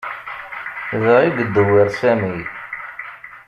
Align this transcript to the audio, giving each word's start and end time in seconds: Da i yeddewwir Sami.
Da 1.03 1.15
i 1.27 1.29
yeddewwir 1.35 1.89
Sami. 1.99 2.37